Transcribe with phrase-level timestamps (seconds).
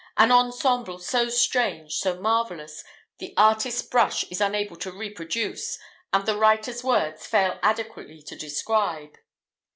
[0.17, 2.83] An ensemble so strange, so marvellous,
[3.19, 5.77] the artist's brush is unable to reproduce,
[6.11, 9.15] and the writer's words fail adequately to describe!